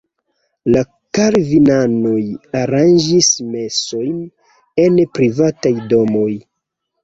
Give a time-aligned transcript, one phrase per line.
[0.75, 0.81] La
[1.17, 2.17] kalvinanoj
[2.63, 4.19] aranĝis mesojn
[4.89, 6.31] en privataj domoj.